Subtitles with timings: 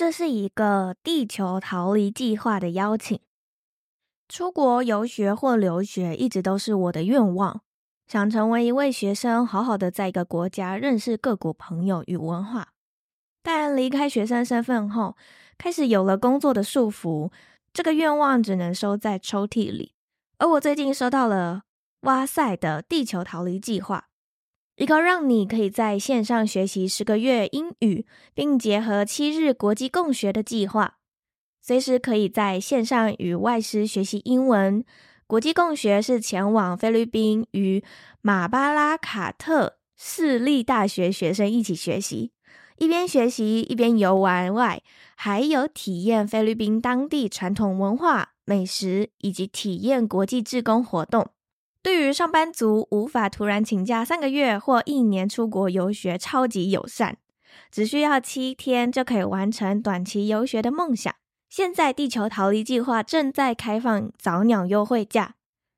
[0.00, 3.20] 这是一个地球逃离计划的邀请。
[4.30, 7.60] 出国游学或留学一直都是我的愿望，
[8.06, 12.68] 想成为一位学生，好好的在一个国家认识各国朋友与文化。
[13.42, 15.18] 但离开学生身份后，
[15.58, 17.30] 开始有了工作的束缚，
[17.74, 19.92] 这个愿望只能收在抽屉里。
[20.38, 21.64] 而我最近收到了
[22.04, 24.06] 哇塞的地球逃离计划。
[24.80, 30.94] 一个让你可以在线上学习十个月英语，并结合七日国际共学的计划，
[31.60, 34.82] 随时可以在线上与外师学习英文。
[35.26, 37.84] 国际共学是前往菲律宾与
[38.22, 42.32] 马巴拉卡特市立大学学生一起学习，
[42.78, 44.82] 一边学习一边游玩外，
[45.14, 51.28] 还有体验菲律宾当地传统文化、美食以及体验国际志工活动。
[51.82, 57.16] 对于上班族无法突然请假三个月或一年出国游学，超级友善，
[57.70, 61.14] 只需要七天就可以完成短期游学的梦想。
[61.48, 65.36] 现在地球逃离计划正在开放早鸟优惠价，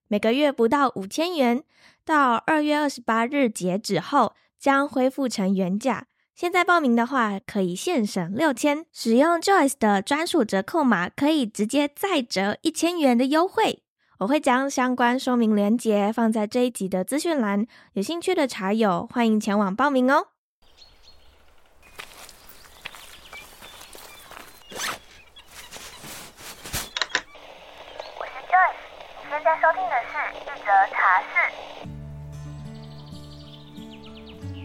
[0.08, 1.62] 每个月不到五千元，
[2.04, 6.08] 到二月二十八日截止后将恢复成原价。
[6.34, 13.84] 现在报名的话可以现省六千，使用 Joyce 的专属折扣码可以直接再折一千元的优惠。
[14.22, 20.28] 我会将相关说明连结放在这一集的资讯栏，有兴趣的茶友欢迎前往报名哦。
[28.16, 28.76] 我是 Joyce，
[29.24, 31.26] 你现在收听的是一则茶室。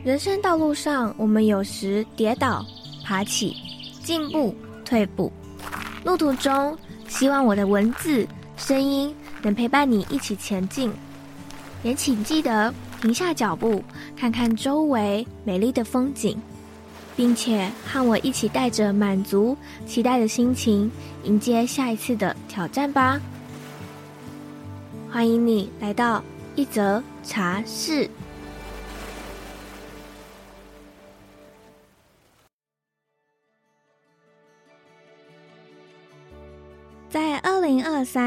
[0.05, 2.63] 人生道路上，我们有时跌倒、
[3.03, 3.55] 爬起、
[4.03, 4.53] 进步、
[4.85, 5.33] 退步，
[6.05, 9.15] 路途中，希望我的文字、声音。
[9.41, 10.91] 能陪伴你一起前进，
[11.83, 13.83] 也请记得停下脚步，
[14.15, 16.37] 看看周围美丽的风景，
[17.15, 20.91] 并且和我一起带着满足、期待的心情，
[21.23, 23.19] 迎接下一次的挑战吧。
[25.11, 26.23] 欢迎你来到
[26.55, 28.09] 一则茶室。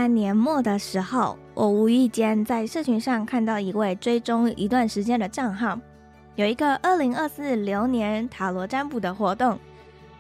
[0.00, 5.78] 三年末的时候，我无意间在社群上看到一位追踪一段时间的账号，
[6.37, 9.59] 有一个二零二四流年塔罗占卜的活动。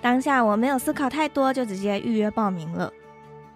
[0.02, 2.92] 当下我没有思考太多，就直接预约报名了。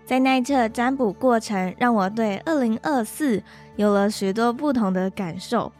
[0.06, 3.42] 在那一次占卜过程，让我对二零二四
[3.76, 5.70] 有了许多不同的感受。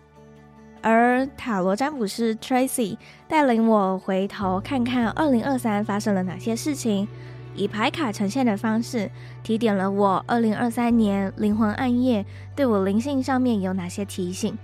[0.83, 7.09] 而塔罗占卜师 Tracy 带领我回头看看二零二三发生了哪些事情。
[7.56, 9.10] 以牌卡呈现的方式，
[9.42, 12.25] 提点了我二零二三年灵魂暗夜
[12.56, 14.56] 对我灵性上面有哪些提醒，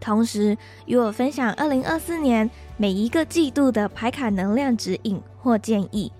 [0.00, 6.10] 同时与我分享二零二四年每一个季度的牌卡能量指引或建议。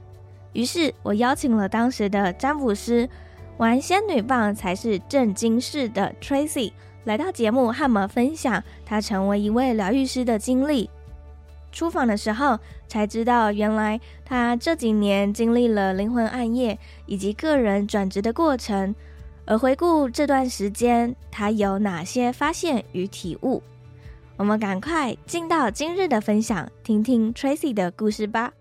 [0.52, 3.08] 于是我邀请了当时的占卜师，
[3.56, 6.72] 玩仙女棒才是正经事的 Tracy
[7.04, 10.88] 来到节目和我们分享她成为一位疗愈师的经历。
[11.72, 18.94] 出访的时候才知道，原来他这几年经历了灵魂暗夜以及个人转职的过程。
[19.44, 23.60] 而回顾这段时间，他有哪些发现与体悟？
[24.36, 28.52] 我们赶快进到今日的分享，听听 Tracy 的故事吧。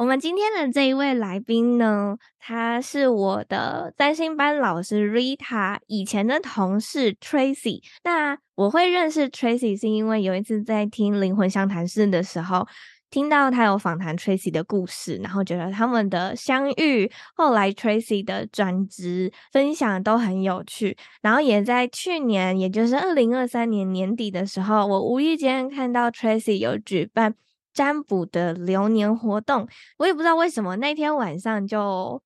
[0.00, 7.82] 我们今天的这一位来宾呢，他是我的占星班老师 Rita 以前的同事 Tracy。
[8.02, 12.66] 那我会认识 Tracy 是因为有一次在听灵魂相谈室的时候，
[13.10, 20.96] 听到他有访谈 Tracy 的故事，然后觉得他们的相遇，后来 Tracy 的转职分享都很有趣。
[21.20, 27.34] 然后也在去年，也就是二零二三年年底的时候，我无意间看到 Tracy 有举办。
[27.80, 32.22] 占卜的流年活动，我也不知道为什么那天晚上就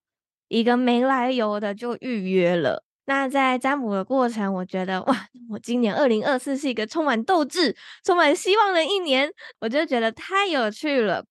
[0.49, 2.83] 一个没来由的就预约了。
[3.05, 11.25] 那在占卜的过程，我觉得哇，我今年二零二四是一个充满斗志、充满希望的一年，我就觉得太有趣了，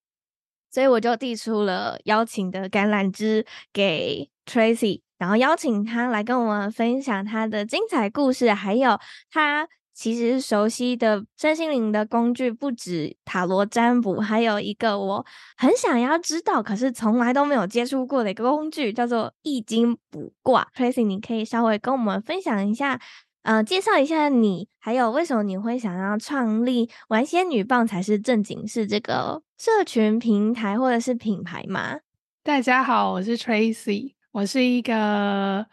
[0.71, 8.97] 所以我就递出了邀请的橄榄枝给 Tracy，然后邀请他来跟我们分享他的精彩故事，还有
[9.30, 9.68] 他。
[9.94, 15.25] 其实熟悉的身心灵的工具不止塔罗占卜，还有一个我
[15.56, 20.68] 很想要知道，可是从来都没有接触过的一个工具，叫做易经卜卦。
[20.75, 23.00] Tracy，你可以稍微跟我们分享一下，
[23.44, 32.00] 呃，介绍一下你，还有为什么你会想要创立“玩仙女棒才是正经事”这个社群平台或者是品牌吗？
[32.42, 35.66] 大家好，我是 Tracy，我是一个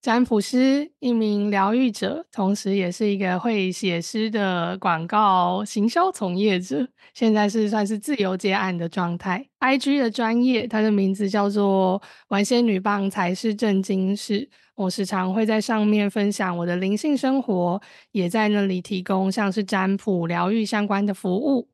[0.00, 6.88] 占卜师，一名疗愈者，同时也是一个会写诗的广告行销从业者。
[7.12, 9.44] 现在是算是自由接案的状态。
[9.58, 14.48] IG 的专业，它的名字叫做“玩仙女棒才是正经事”。
[14.76, 17.80] 我时常会在上面分享我的灵性生活，
[18.12, 21.68] 也在那里提供像是占卜、疗愈相关的服务。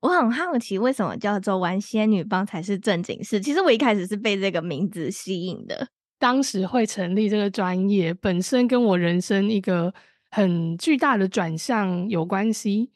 [0.00, 3.40] 我很好奇，为什么叫做“玩仙女棒才是正经事”？
[3.40, 5.88] 其实我一开始是被这个名字吸引的。
[6.24, 9.92] 当时会成立这个专业，本身跟我人生一个
[10.30, 12.88] 很巨大的转向有关系。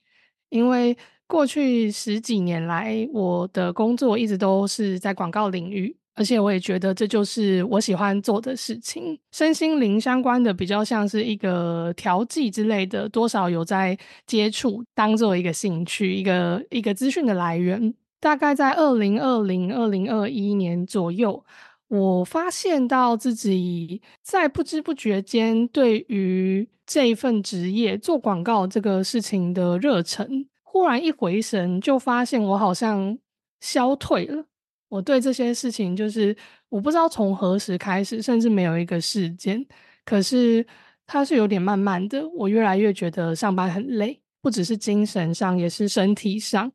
[0.48, 0.96] 因为
[1.26, 9.18] 过去十几年来，我的工作一直都是在广告领域，而且我也觉得这就是我喜欢做的事情。
[9.30, 13.94] 身心灵相关的，比较像是一个调剂之类的，多少有在
[14.26, 17.92] 接触，当做一个兴趣，一个一个资讯的来源。
[18.20, 21.44] 大概在二零二零、二零二一年左右。
[21.88, 33.18] 我发现到自己在不知不觉间，对于这一份职业做广告这个事情的热忱，忽然一回神，就发现我好像
[33.60, 34.44] 消退了。
[34.90, 36.36] 我对这些事情，就是
[36.68, 39.66] 我不知道从何时开始，甚至没有一个事件，
[40.04, 40.66] 可是
[41.06, 46.70] 它是有点慢慢的，我越来越觉得上班很累，不只是精神上，也是身体上。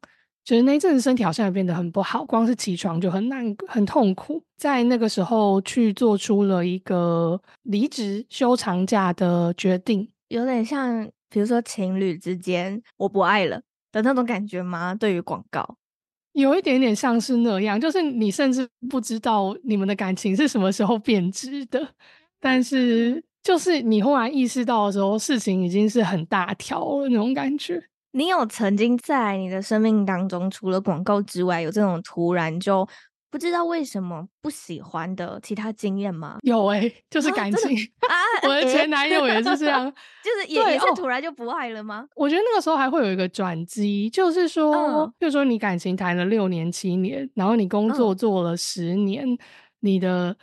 [0.45, 4.44] 觉得那一阵子身体好像也变得很不好，光是起床就很难、很痛苦。
[4.57, 13.62] 在那个时候去做出了一个离职休长假的决定，有点像比如说情侣之间我不爱了
[13.92, 14.94] 的那种感觉吗？
[14.94, 15.78] 对于广告，
[16.34, 21.88] 有一点点像是那样，就是你甚至不知道你们的感情是什么时候变质的，
[22.42, 27.81] 但是就是你忽然意识到的时候，事情已经是很大条了那种感觉。
[28.15, 32.88] 你有曾经在你的生命当中，除了广告之外，有这种突然就
[33.31, 36.38] 不知道为什么不喜欢的其他经验吗？
[36.44, 37.75] 有诶、欸、就是感情
[38.07, 39.92] 啊，我的前男友也是这样，
[40.24, 42.07] 就是也也是突然就不爱了吗？
[42.15, 49.38] 我觉得那个时候还会有一个转机，就是说，嗯、就是说你感情谈了六年、七年，然后你工作做了十年，嗯、
[49.80, 50.38] 你的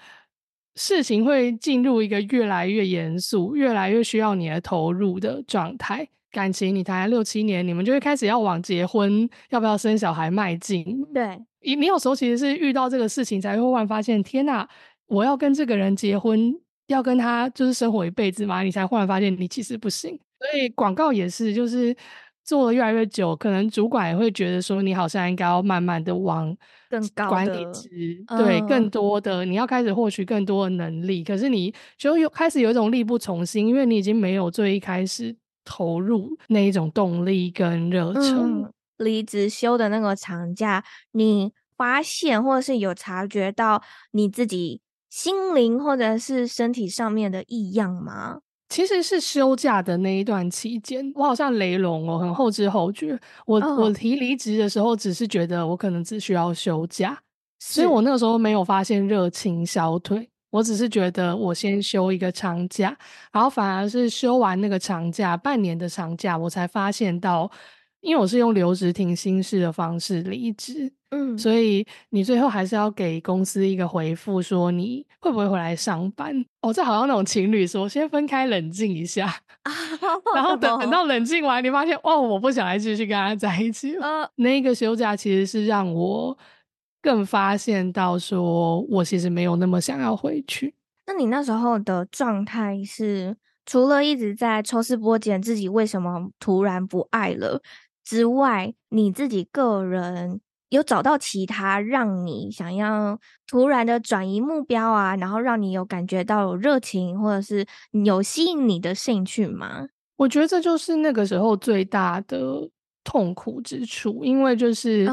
[0.74, 6.08] 事情会进入一个越来越严肃、越来越需要你的投入的状态。
[6.30, 11.04] 感情你谈了六七年，你们就会开始要往结婚、要不要生小孩迈进。
[11.12, 14.68] 对，你你有时候其实是遇到这个事情，才会忽然发现，天哪，
[15.06, 16.54] 我要跟这个人结婚，
[16.86, 18.62] 要跟他就是生活一辈子吗？
[18.62, 20.18] 你才忽然发现你其实不行。
[20.38, 21.94] 所以广告也是，就是
[22.44, 26.56] 做的越来越久，可能主管也会觉得说，你好像应该要慢慢的往
[26.88, 31.22] 更高管理职，对，更多的你要开始获取更多的能力。
[31.22, 35.36] 可是你就有开始有一种力不从心，因为你已经没有最一开始。
[35.64, 38.62] 投入那一种动力跟热忱。
[38.62, 48.40] 嗯，离职休的那个长假，你发现或者是有察觉到你自己心灵或者是身体上面的异样吗？
[48.68, 53.18] 其实是休假的那一段期间，我好像雷龙哦，很后知后觉。
[53.44, 57.20] 我、哦、我提离职的时候，只是觉得我可能只需要休假，
[57.58, 60.29] 所以我那个时候没有发现热情消退。
[60.50, 62.96] 我只是觉得我先休一个长假，
[63.32, 67.50] 然后反而是休完那个长假，半年的长假，我才发现到，
[68.00, 76.44] 因为我是用留职停薪式的方式离职，嗯，所以你最后还是要给公司一个回复，说你会不会回来上班？
[76.62, 79.32] 哦，这好像那种情侣说，先分开冷静一下，
[80.34, 84.06] 然后等等到冷静完，你发现哦，我不想再继续跟他在一起了。
[84.06, 86.36] 呃，那个休假其实是让我。
[87.02, 90.74] 更发现到说，我其实没有那么想要回去。
[91.06, 97.60] 那你那时候的状态是，除了一直在抽丝剥茧自己为什么突然不爱了
[98.04, 107.66] 之外，你自己个人有找到其他让你想要突然的转移目标啊，然后让你有感觉到有热情，或者是
[108.04, 109.88] 有吸引你的兴趣吗？
[110.16, 112.70] 我觉得这就是那个时候最大的
[113.02, 115.10] 痛苦之处，因为就是。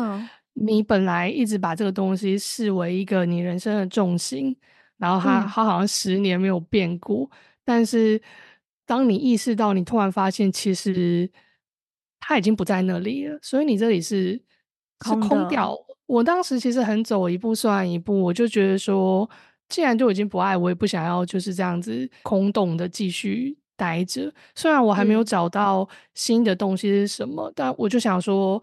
[0.59, 4.57] 嗯你本来一直把这个东西视为一个你人生的重心，
[4.97, 8.19] 然后它它好像十年没有变过，嗯、但是
[8.83, 11.29] 当你意识到，你突然发现其实
[12.19, 14.41] 它已经不在那里了，所以你这里是
[14.97, 15.77] 空是空掉。
[16.07, 19.29] 我当时其实很走一步算一步，我就觉得说，
[19.69, 24.33] 既然就已经不爱，我也不想要就是这样子空洞的继续待着。
[24.55, 28.59] 虽然我还没有找到新的东西是什么，嗯、但我就想说。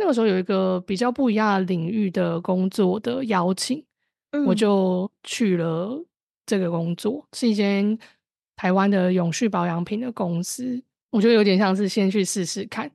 [0.00, 3.84] 那个时候有一个比较不一样的领域的工作的邀请，
[4.30, 6.02] 嗯、我就去了
[6.46, 7.98] 这个工作，是一间
[8.56, 10.82] 台湾的永续保养品的公司。
[11.10, 12.90] 我觉得有点像是先去试试看，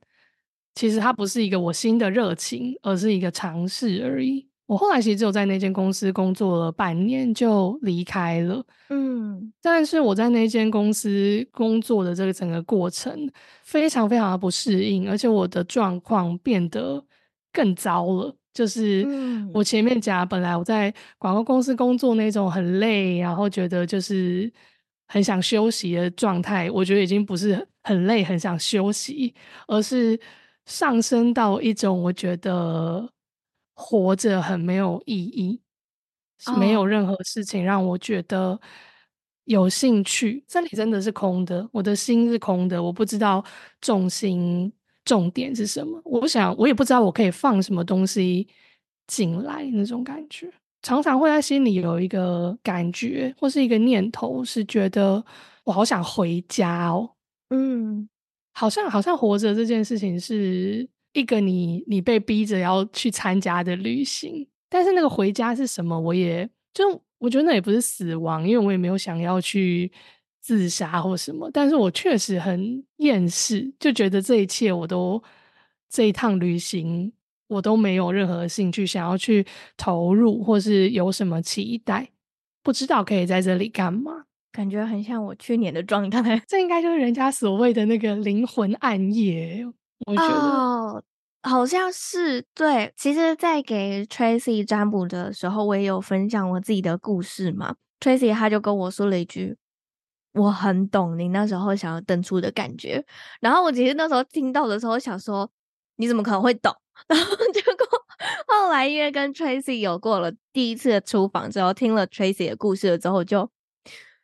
[0.73, 4.47] 其实它不是一个我新的热情，而是一个尝试而已。
[4.67, 13.29] 我后来其实只有在那间公司工作了半年就离开了，嗯，但是我在那间公司工作的这个整个过程
[13.63, 17.03] 非常非常的不适应，而且我的状况变得
[17.53, 18.35] 更糟了。
[18.55, 19.05] 就是
[19.53, 24.51] 我前面讲，本来我在广告公司工作那种很累，然后觉得就是
[25.07, 29.35] 很想休息的状态，我觉得已经不是很累，很想休息，
[29.67, 30.19] 而是
[30.65, 33.07] 上升到一种我觉得。
[33.75, 35.61] 活着很没有意义
[36.45, 36.57] ，oh.
[36.57, 38.57] 没有任何事情让我觉得
[39.43, 40.41] 有兴趣。
[40.47, 43.43] 这里真的是空的，我的心是空的，我不知道
[43.81, 44.71] 重心
[45.03, 46.01] 重点是什么。
[46.05, 48.47] 我不想，我也不知道我可以放什么东西
[49.07, 50.49] 进来，那种感觉
[50.81, 55.21] 常常会在心里有一个感觉，或是一个念头，是觉得
[55.65, 57.11] 我好想回家哦。
[57.49, 58.07] 嗯，
[58.53, 60.87] 好像好像活着这件事情是。
[61.15, 65.97] 一个你你被逼着要去参加的旅行，但是那个回家是什么？
[65.97, 69.89] 我也就我觉得那也不是死亡，因为我也没有想要去
[70.41, 71.49] 自杀或什么。
[71.53, 75.23] 但是我确实很厌世，就觉得这一切我都
[75.89, 77.11] 这一趟旅行
[77.47, 79.45] 我都没有任何兴趣想要去
[79.77, 82.09] 投入，或是有什么期待，
[82.61, 86.21] 不知道可以在这里干嘛，感觉很像我去年的状态。
[86.45, 89.65] 这应该就是人家所谓的那个灵魂暗夜。
[90.05, 91.01] 哦，
[91.41, 92.93] 好像是对。
[92.95, 97.75] 其实，在给 Tracy 占卜的时候，我也有分享我自己的故事嘛。
[97.99, 99.57] Tracy 他就跟我说了一句
[100.33, 103.03] ：“我很懂你那时候想要登出的感觉。”
[103.41, 105.49] 然后我其实那时候听到的时候，想说
[105.97, 106.71] ：“你怎么可能会懂？”
[107.09, 107.85] 然后结果
[108.47, 113.41] 后来因为跟 Tracy 有过了第一次的出访之后，听了 Tracy 的故事了之后就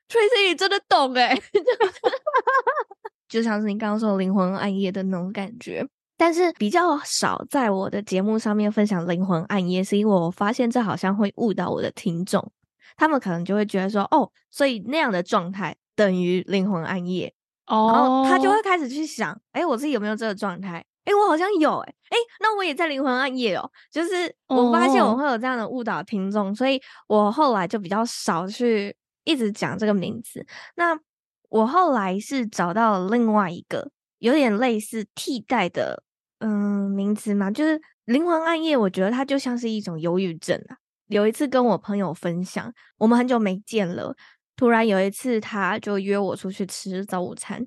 [0.07, 1.43] ，Tracy 你真的懂哎、欸。
[3.31, 12.51] 就像是你刚刚说的灵魂暗夜的那种感觉，但是比较少在我的节目上面分享灵魂暗夜，是因为我发现这好像会误导我的听众，
[12.97, 17.33] 他们可能就会觉得说，哦，所以那样的状态等于灵魂暗夜，
[17.67, 20.85] 哦，然后他就会开始去想，哎，我自己有没有这个状态？
[21.05, 30.45] 哎，我好像有，哎，哎，那我也在灵魂暗夜哦，就是我发现我会有这样的误导听众，所以我后来就比较少去一直讲这个名字，
[30.75, 30.99] 那。
[31.51, 36.01] 我后来是找到了另外一个有点类似替代的
[36.39, 38.77] 嗯名词嘛，就是灵魂暗夜。
[38.77, 40.77] 我觉得它就像是一种忧郁症啊。
[41.07, 44.15] 有一次跟我朋友分享，我们很久没见了，
[44.55, 47.61] 突然有一次他就约我出去吃早午餐，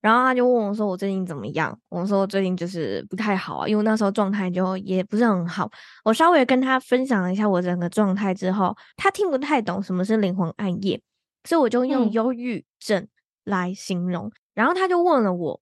[0.00, 5.70] 然后他就问我说：“我最近怎么样？”我说：“我最近就是不太好啊，因为那时候状态就也不是很好。”
[6.04, 11.00] 我稍微跟他分享了一下我整个状态之后，他听不太懂什么是灵魂暗夜。
[11.44, 13.06] 所以我就用忧郁症
[13.44, 15.60] 来形容，然后他就问了我，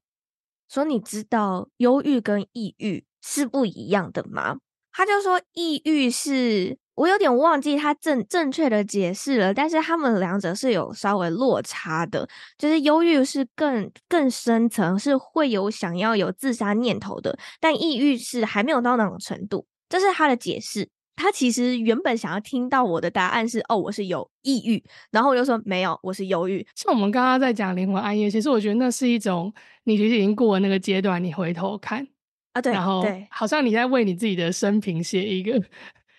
[0.68, 4.58] 说：“你知道忧郁跟抑郁是不一样的吗？”
[4.92, 20.90] 他就说：“抑郁是，我有点忘记他正正确的解释了，但是他们两者是有稍微落差的，就是忧郁是更更深层，是会有想要有自杀念头的，但抑郁是还没有到那种程度，这是他的解释。”
[21.21, 26.67] 他其实原本想要听到我的答案是哦，我是有抑郁，然后我就说没有，我是忧郁。
[26.75, 29.53] 像我们刚刚在讲灵魂暗夜，其实我觉得那是一种
[29.85, 32.09] 你其实已经过了那个阶段，你回头看
[32.55, 35.62] 啊，对，然后对，好像你在为你自己的生平写一个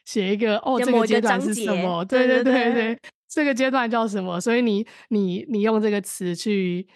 [0.06, 2.06] 写一个哦，这个阶段是什么？
[2.06, 4.40] 对对对对，这个阶段叫什么？
[4.40, 6.88] 所以你你你用这个词去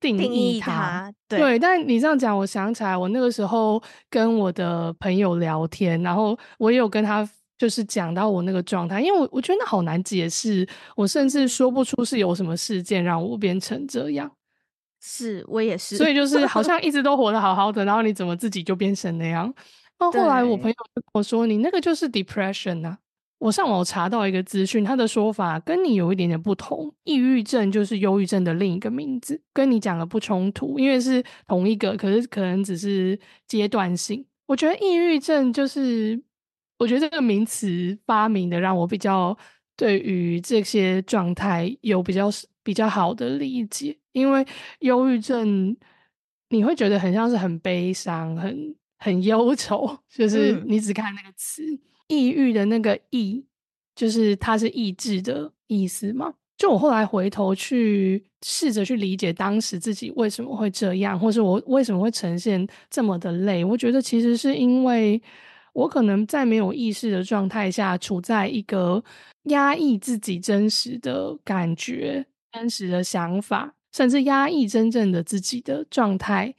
[0.00, 1.58] 定义它，它对，对。
[1.60, 7.28] 但你这样讲，我想起来，我那个时候跟我的朋友聊天，然后我也有跟他。
[7.58, 10.66] 就是讲到我那个状态，因为我我觉得那好难解释，
[10.96, 14.30] 我甚至说不出是有什么事件让我变成这样。
[15.00, 19.52] 是我也是，所以就是好像一直都活得好好的，然后你怎么自己就变成那样？
[19.98, 22.98] 然后后来我朋友跟我说，你那个就是 depression 啊。
[23.38, 26.92] 我上网查到一个资讯，他的说法跟你有一点点不同。
[27.02, 33.18] 抑郁症就是忧郁症的另一个名字，跟你讲的不冲突，因为是同一个，可是可能只是
[33.48, 34.24] 阶段性。
[34.46, 36.22] 我觉得抑郁症就是。
[36.82, 39.36] 我觉得这个名词发明的让我比较
[39.76, 42.28] 对于这些状态有比较
[42.60, 44.44] 比较好的理解，因为
[44.80, 45.76] 忧郁症
[46.48, 51.62] 你会觉得很像是很悲伤、很很忧愁，就是你只看那个词。
[51.62, 53.44] 嗯、抑郁的那个“抑”，
[53.94, 56.34] 就是它是抑制的意思嘛。
[56.58, 65.22] 就我后来回头去试着去理解当时自己为什么会这样，或是我为什么会呈现这么的累，我觉得其实是因为。
[65.72, 69.02] 我可能在没有意识的状态下，处在一个
[69.44, 76.54] 压抑自己真实的感觉、真实的想法，甚至压抑真正的自己的状态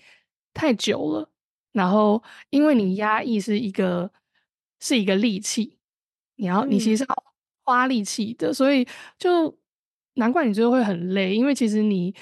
[0.54, 1.30] 太久了。
[1.72, 4.12] 然后，因为你压抑是一个
[4.80, 5.78] 是一个利器，
[6.36, 7.24] 你要你其实是要
[7.64, 9.58] 花力气的，所以就
[10.16, 12.14] 难怪你最后会很累，因为其实你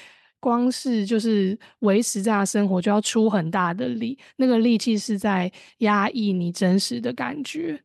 [0.42, 7.82] 光是就是维持这样的生活就要出很大的力，那个力气是在压抑你真实的感觉。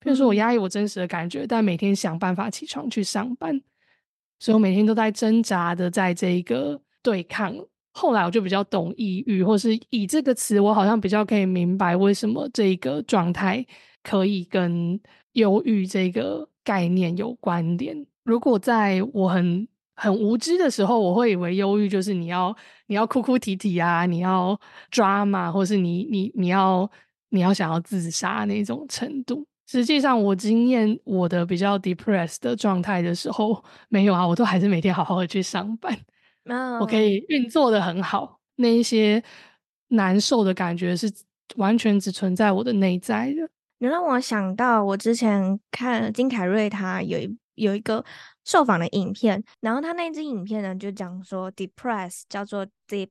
[0.00, 3.60] 比如说我压抑我真实的感觉，但每天想办法起床去上班，
[4.38, 7.54] 所以我每天都在挣扎的在这一个对抗。
[7.92, 13.66] 后来我就比较懂抑郁，或是以这个词，我好像比较可以明白为什么这个状态
[14.04, 14.98] 可以跟
[15.32, 18.06] 忧郁这个概念有关联。
[18.22, 19.66] 如果在我很
[19.98, 24.58] 很无知的时候，我会以为忧郁就是你要你要哭哭啼啼啊，你要
[24.92, 26.88] drama，或是你你你要
[27.30, 29.44] 你要想要自杀那种程度。
[29.66, 35.92] 实际上，我经验我的比较 depressed 的状态的时候，没有啊，我都还是每天好好的去上班
[36.48, 36.80] ，oh.
[36.80, 38.38] 我可以运作的很好。
[38.56, 39.22] 那一些
[39.88, 41.12] 难受的感觉是
[41.56, 43.48] 完全只存在我的内在的。
[43.78, 48.04] 你让我想到，我之前看金凯瑞他有一有一个
[48.48, 53.10] 受访的影片，然后他那支影片呢就讲说，depress 叫做 deep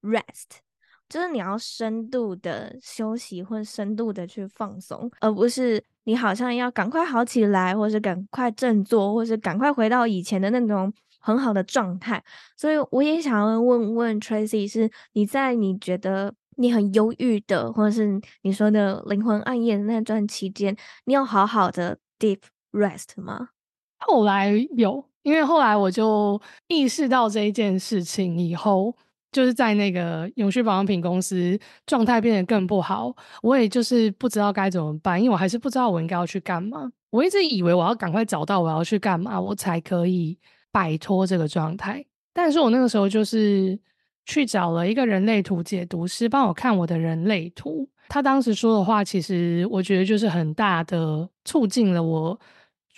[0.00, 0.62] rest。
[1.10, 12.24] 就是你要深度的休息，或深度的去放松，而不是你好像要赶快好起来，或是赶快振作，或是赶快回到以前的那种很好的状态。
[12.56, 22.40] 所以我也想要问问 Tracy，是你在你觉得你很忧郁的，或者是你说的灵魂暗夜的那段期间，你有好好的 deep
[22.72, 23.50] rest 吗？
[23.98, 28.94] 后来有，因为后来我就意识到这一件事情以后。
[29.30, 36.90] 就是在那个永续保养品公司状态变得更不好，我也就是不知道该怎么办，因为我还是不知道我应该要去干嘛。
[37.10, 40.36] 我一直以为我要赶快找到我要去干嘛，我才可以
[40.72, 42.02] 摆脱这个状态。
[42.32, 43.78] 但是我那个时候就是
[44.24, 52.40] 去找了一个人类图解读师帮我看我的人类图，他当时说的话，其实我觉得就是很大的促进了我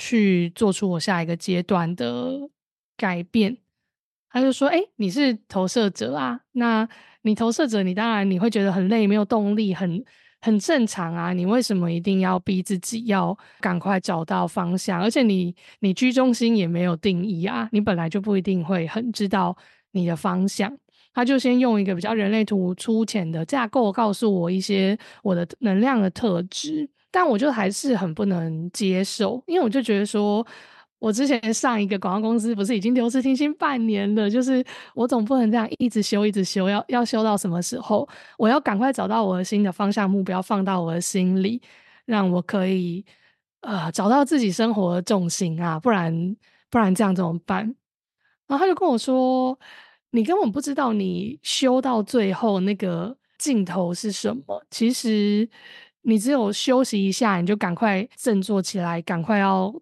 [0.00, 2.32] 去做出我下一个阶段的
[2.96, 3.58] 改变。
[4.30, 6.88] 他就说：“哎、你是投射者啊，那
[7.22, 10.02] 你投射者，你当然你会觉得很累，没有动力，很
[10.40, 11.32] 很正常啊。
[11.32, 15.02] 你为什么一定要逼自己要赶快找到方向？
[15.02, 19.56] 而且你你居中心也没有定义啊，你本来就不一定会很知道
[19.90, 20.74] 你的方向。
[21.12, 30.46] 他就先用一个比较人类图粗浅的架构告诉我一些我的能量的特质，但我就还是很不能接受，因为我就觉得说。”
[31.00, 34.62] 我之前上一个广告公司不是已经留职停薪半年了，就是
[34.94, 38.06] 我总不能这样一直修一直修，要要修到什么时候？
[38.36, 41.62] 我要赶快找到我的新的方向目标，放到我的心里，
[42.04, 43.02] 让我可以
[43.62, 46.36] 呃找到自己生活的重心啊，不然
[46.68, 47.64] 不然这样怎么办？
[48.46, 49.58] 然后他就跟我说
[50.12, 54.62] ：“你根本不知道你修到最后那个尽头是什么。
[54.70, 55.48] 其实
[56.02, 59.72] 你只有休息一下，你就赶快振作起来，赶快要。”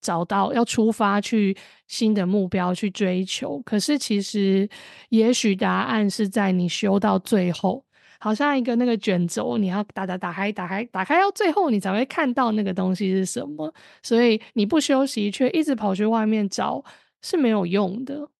[0.00, 1.54] 找到要出发去
[1.88, 4.66] 新的目标去追求，可是其实
[5.08, 7.84] 也许答案是在你修到最后，
[8.20, 13.74] 好像一个那个卷轴，你要打打打开打开打开到最后，你才会看到那个东西是什么。
[14.00, 16.82] 所以你不休息却一直跑去外面找
[17.20, 18.30] 是没有用的，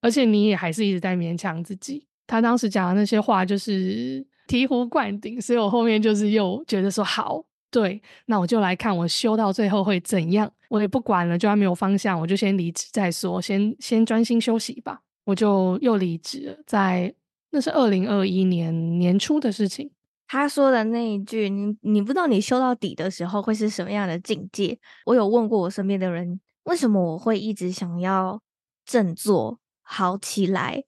[0.00, 2.04] 而且你也还是一直在勉强自己。
[2.26, 7.44] 他当时讲的那些话就是醍醐灌顶，所以我后面就是又觉得说好。
[7.70, 10.50] 对，那我就来看我修到最后会怎样。
[10.68, 15.00] 我也不管了，就还没有方向，我就先离职再说，先先专心休息吧。
[15.24, 17.12] 我就又离职了，在
[17.50, 19.90] 那是二零二一年年初的事情。
[20.26, 28.40] 他说的那一句：“你你不知道你修到底的时候会是什么样的境界。”我有问过我身边的人，为什么我会一直想要
[28.86, 30.84] 振作好起来，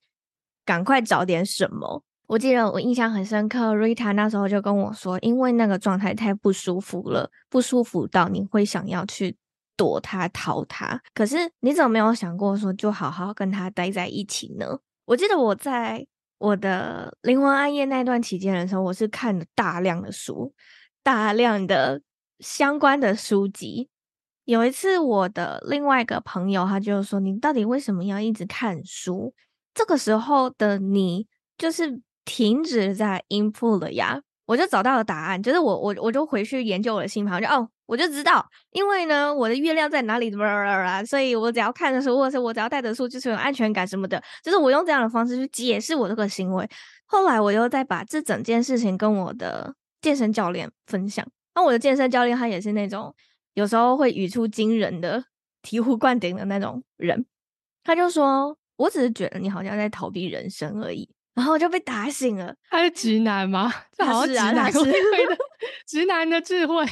[0.64, 2.03] 赶快找点什么。
[2.26, 9.36] 我记得我印象很深刻，Rita 那时候就跟我说，因为那个状态太不舒服了，不舒服到你会想要去
[9.76, 11.00] 躲他、逃他。
[11.14, 14.76] 可是你怎么没有想过说，就好好跟他待在一起呢？
[15.04, 16.04] 我记得我在
[16.38, 20.52] 我的灵魂暗夜那段期间的时候，我是看了大量的书，
[21.04, 22.02] 大量的
[22.40, 23.88] 相关的书籍。
[24.46, 29.32] 有一次，我的另外一个朋友他就说：“你到底为什么要一直看书？”
[29.72, 32.02] 这个时候的你就是。
[32.26, 46.68] 停止在 input 了呀，我就找到了答案，就是我我我就回去研究我的星盘，我就哦，我就知道，因为呢，我的月亮在哪里，怎么啦，所以我只要看的书，或者是我只要带的书，就是有安全感什么的，就是我用这样的方式去解释我这个行为。
[47.06, 53.14] 后来我又再把这整件事情跟我的健身教练分享，那我的健身教练他也是那种
[53.54, 55.24] 有时候会语出惊人的、
[55.62, 57.24] 醍醐灌顶的那种人，
[57.84, 61.08] 他就说，我只是觉得你好像在逃避人生而已。
[61.37, 62.53] 然后就被打醒了。
[62.68, 63.72] 他是直男吗？
[63.96, 65.38] 他是啊，直男智慧，
[65.87, 66.85] 直男的智慧。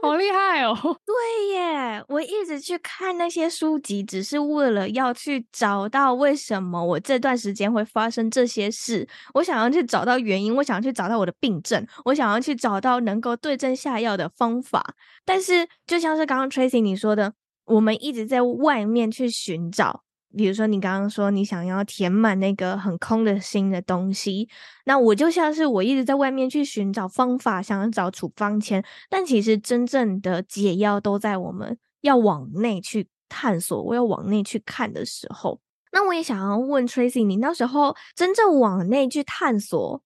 [0.00, 0.74] 好厉害哦！
[1.04, 9.06] 对耶，我一直去看那些书籍，只是为了要去找到为什么我这段时间会发生这些事。
[9.34, 14.94] 我想要去找到原因，我想要去找到我的病症，我想要去找到能够对症下药的方法。
[15.26, 17.34] 但是，就像是刚刚 Tracy 你说的，
[17.66, 20.04] 我们一直在外面去寻找。
[20.36, 24.48] 比如说，你刚刚说你想要填满那个很空的心的东西，
[24.84, 35.58] 那我就像是我一直在外面去寻找方法，想要找处方签，但其实真正的解药都在我们要往内去探索，我要往内去看的时候。
[35.92, 40.02] 那我也想要问 Tracy，你那时候真正往内去探索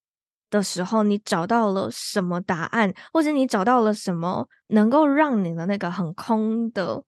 [0.49, 7.03] 的时候，你找到了什么答案，或者你找到了什么能够让你的那个很空的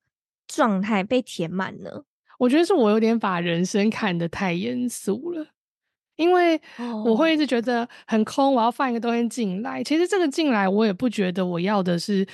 [0.48, 2.02] 状态被填满呢？
[2.42, 5.46] 我觉得是我有点把人生看得太严肃了，
[6.16, 6.60] 因为
[7.04, 9.80] 我会一直觉得很空，我要放一个东西进来。
[9.84, 12.26] 其实这个进来，我也不觉得我要的是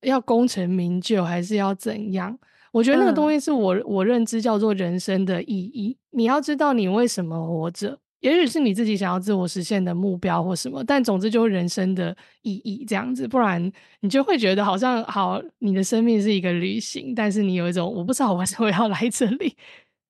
[0.00, 2.36] 要功成名就，还是要怎样。
[2.72, 5.96] 我觉得那个东西是我我认知叫做人生的意义。
[6.10, 8.00] 你要知道你为什么活着。
[8.26, 19.56] 也许是你自己想要自我实现的目标或什么，但总之就是人生的意义这样子，不然你就会觉得好像好，你的生命是一个旅行，但是你有一种我不知道我为什么要来这里，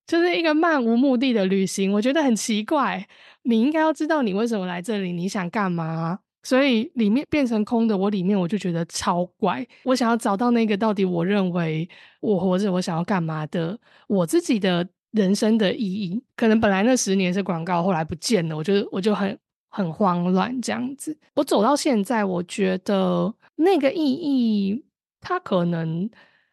[0.06, 3.06] 就是一个漫无目的的旅行，我觉得很奇怪。
[3.42, 6.18] 你应该要知道你为什么来这里，你想干嘛？
[6.42, 9.66] 所以里面变成空的，我里面我就觉得超怪。
[9.84, 11.86] 我想要找到那个到底我认为
[12.20, 14.88] 我活着我想要干嘛的，我自己的。
[15.16, 19.36] 人生的意义，可能本来那十年是广告，后来不见了，我就我就很
[19.70, 21.16] 很慌乱这样子。
[21.34, 24.84] 我走到现在，我觉得那个意义，
[25.20, 26.08] 它可能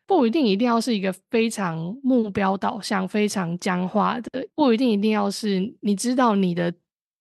[0.07, 6.73] 不一定一定要是一个非常目标导向、非常僵化的，不一定一定要是你知道你的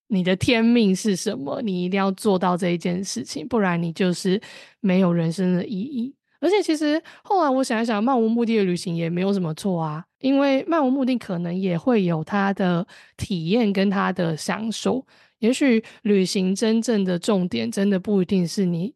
[0.09, 4.41] 你的天命是什么，你一定要做到这一件事情，不然你就是
[4.81, 6.15] 没有人生的意义。
[6.41, 10.05] 而且其实后来我想一想，漫无目的的旅行也没有什么错啊。
[10.23, 15.05] 因为漫无目的可能也会有它的体验跟它的享受。
[15.41, 18.95] 也许旅行真正的重点，真的不一定是你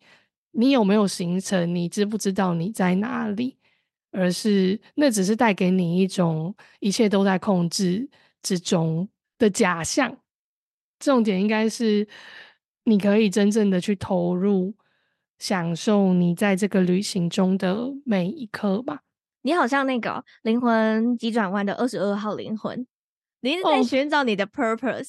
[0.53, 3.57] 你有没有行程，你知不知道你在哪里，
[4.13, 8.09] 而是那只是带给你一种一切都在控制
[8.43, 10.17] 之中的假象。
[11.01, 12.07] 重点应该是
[12.85, 14.73] 你可以真正的去投入，
[15.41, 19.03] 享受你在这个旅行中的每一刻吧。
[19.47, 22.85] 你好像那个灵魂急转弯的二十二号灵魂，
[23.43, 25.07] 你一直在寻找你的 purpose，、oh.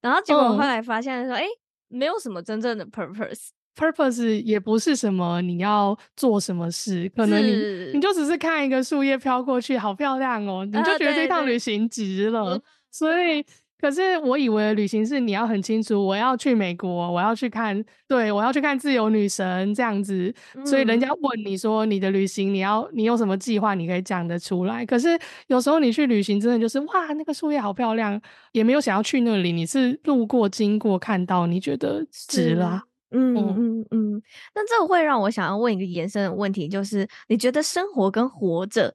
[0.00, 1.48] 然后结果后来发现说，哎、oh.
[1.48, 3.50] 欸，没有什么真正的 purpose。
[3.76, 13.46] purpose 也不是什么你要做什么事，可能你你就只是看一个树叶飘过去，好漂亮哦，你就觉得这趟旅行值了，呃、所以。
[13.78, 20.34] 可是我以为旅行是你要很清楚，我要去美国，我要去看，对，我要去看自由女神这样子。
[20.64, 24.84] 所以人家问你说你的旅行，你要你有什么计划，你可以讲得出来。
[24.86, 28.18] 可是有时候你去旅行，真的就是哇，那个树叶好漂亮，
[28.52, 32.82] 也没有想要去那里，你是路过经过看到，你觉得值了。
[33.10, 34.22] 嗯嗯嗯嗯。
[34.54, 38.94] 那这会让我想要问一个延伸的问题，就是你觉得生活跟活着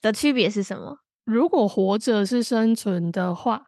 [0.00, 0.98] 的区别是什么？
[1.24, 3.66] 如果活着是生存的话。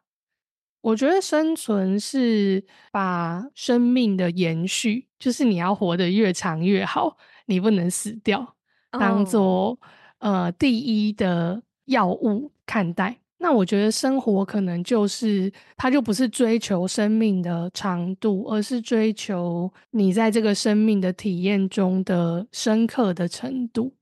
[0.86, 8.54] 我觉得生存是把生命的延续，就是你要活得越长越好，你不能死掉，
[8.92, 9.78] 当做、oh.
[10.18, 13.18] 呃第一的药物看待。
[13.38, 23.92] 那我觉得生活可能就是，它就不是追求生命的长度，而是追求你在这个生命的体验中的深刻的程度。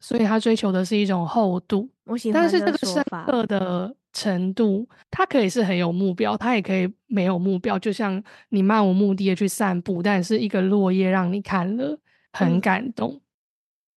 [0.00, 1.88] 所以，他追求的是一种厚度。
[2.04, 3.96] 我喜欢，但是这个深刻的。
[4.16, 7.78] 程度，它可以是很有目标，它也可以没有目标。
[7.78, 12.00] 就像你漫无目的的去散步，但是一个落叶让你看了
[12.32, 13.12] 很感动。
[13.12, 13.20] 嗯、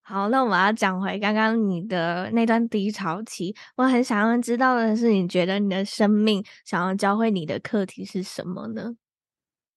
[0.01, 3.55] 好，那我们要讲回刚刚你的那段低潮期。
[3.77, 8.97] 我很想要知道的是，你觉得你的生命想要教会你的课题是什么呢？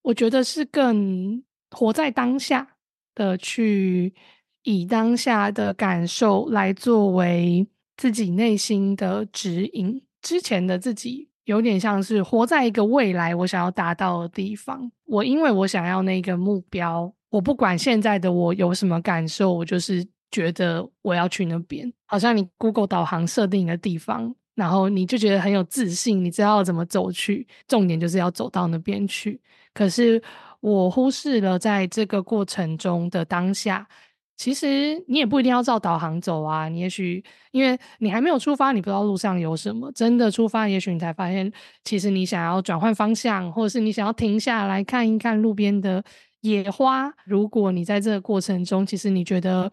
[0.02, 2.76] 我觉得是更活在当下
[3.14, 4.12] 的，去
[4.64, 10.02] 以当下的感受来作为自己内心的指引。
[10.22, 14.90] 之前的自己有点像是活在一个未来我想要达到的地方。
[15.04, 21.92] 我因为我想要那个目标，我不管现在的我有什么感受，我就是觉得我要去那边。
[22.06, 29.40] 好像你 Google 导航设定一个地方，然后你就觉得很有自信，你知道怎么走去，重点就是要走到那边去。
[29.74, 30.22] 可是
[30.60, 33.86] 我忽视了在这个过程中的当下。
[34.42, 39.88] 其实你也不一定要照导航走啊，你也许因为你还没有出发，你不知道路上有什么。
[39.92, 41.48] 真的出发，也许你才发现，
[41.84, 46.02] 其实你想要转换方向，或者是你想要停下来看一看路边的
[46.40, 47.08] 野花。
[47.24, 49.70] 如果你在这个过程中，其实你觉得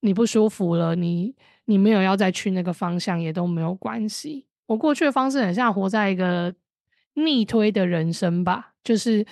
[0.00, 4.44] 你不舒服了，你你没有要再去那个方向，也都没有关系。
[4.66, 6.54] 我过去的方式很像活在一个
[7.14, 9.24] 逆推的人生吧，就是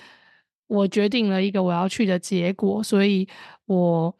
[0.65, 3.27] 我决定了一个我要去的结果，所以
[3.67, 4.15] 我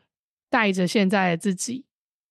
[0.50, 1.86] 带着现在的自己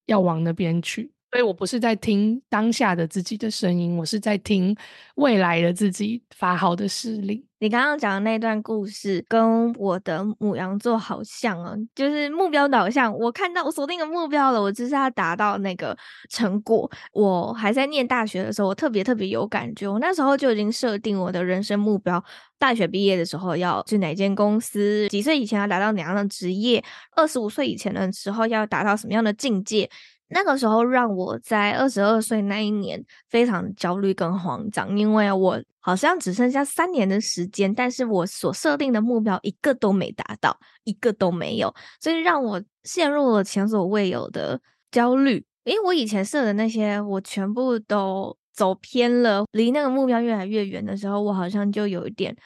[0.07, 1.11] 要往那边去。
[1.31, 4.75] 所以我不是在听当下的自己的声音，我是在听
[5.17, 7.45] 未来的自己发号的施令。
[7.61, 13.13] 你刚刚讲的那段故事跟我的母羊座好像哦，就是目标导向。
[13.19, 15.97] 我看到我锁定的目标了，我就是要达到那个
[16.31, 16.89] 成果。
[17.13, 19.89] 我还在念大学的时候，我特别特别有感觉。
[19.89, 22.23] 我那时候就已经设定我的人生目标：
[22.61, 26.85] 大学毕业的时候要去哪间公司，几岁以前要达到哪样的职业，
[27.17, 29.91] 二十五岁以前的时候要达到什么样的境界。
[30.31, 44.61] 那个时候让我在二十二岁那一年非常焦虑跟慌张，因为我好像只剩下三年的时间，但是我所设定的目标一个都没达到，一个都没有，所以让我陷入了前所未有的
[44.91, 45.45] 焦虑。
[45.65, 52.37] 因为我以前设的那些，我全部都走偏了，离那个目标越来越远的时候，我好像就有一点，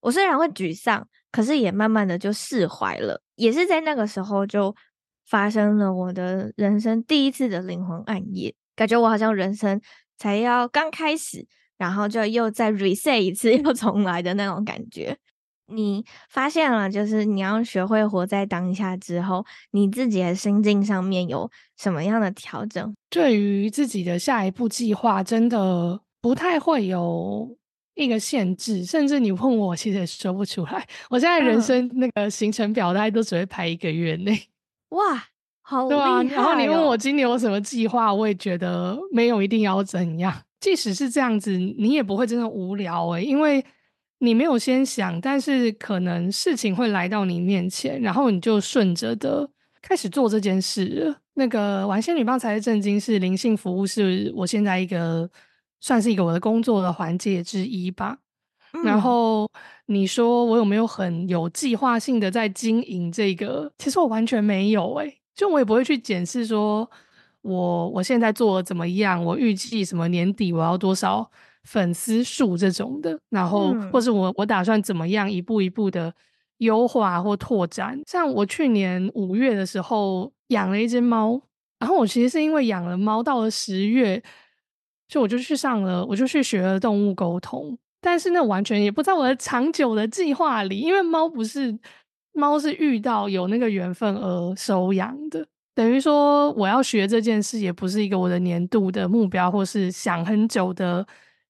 [0.00, 4.74] 我虽然会沮丧，可是也慢慢的就释怀了，也是在那个时候就。
[5.26, 9.80] 发生了我的人生第一次的灵魂暗夜，感觉我好像人生
[10.18, 11.46] 才要刚开始，
[11.80, 15.16] 然后就又再 reset 一次， 又重来的那种感觉。
[15.72, 22.94] 你发现了，就是你要学会活在当下之后，你自己的心境上面有什么样的调整？
[23.08, 27.56] 对于自己的下一步计划，真的不太会有
[27.94, 30.86] 一个限制，甚至你问我，其实也说不出来。
[31.08, 34.38] 我现在人生那个行程表，大概都只会排一个月内。
[34.90, 35.24] 哇，
[35.62, 36.22] 好厉害哦！
[36.24, 40.34] 对啊，然后你问我今年有什么计划，我也觉得没有一定要怎样。
[40.60, 43.64] 即使是这样子，你也不会真的无聊诶，因为
[44.18, 49.48] 你没有先想，但是可能事情会来到你面前，然后你就顺着的
[49.80, 51.16] 开始做这件事了。
[51.34, 55.28] 那个玩仙女棒才是正经，是灵性服务，是我现在一个
[55.80, 58.18] 算是一个我的工作的环节之一吧。
[58.74, 59.48] 嗯、然后
[59.86, 63.72] 你说我有没有很有计划性的在经营这个？
[63.78, 66.88] 其实我完全没有诶、欸，就我也不会去检视说
[67.42, 71.30] 我我现在做的怎么样，我预计什么年底我要多少
[71.64, 76.14] 粉丝数这种的，然后、嗯、或是我我打算怎么样一步一步的
[76.58, 78.00] 优化或拓展。
[78.06, 81.40] 像我去年五月的时候养了一只猫，
[81.78, 84.22] 然后我其实是因为养了猫，到了十月，
[85.08, 87.78] 就我就去上了，我就去学了动物沟通。
[88.02, 91.78] 但是那完全也不在我的长久的计划里，因为猫不是
[92.32, 101.06] 猫是遇到有那个缘分而收养的，等于说我要学这件事也不是一个我的年度的目标，或是想很久的